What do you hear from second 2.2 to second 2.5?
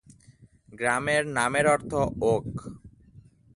"Okay".